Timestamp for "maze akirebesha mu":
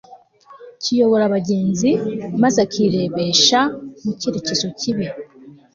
2.41-4.11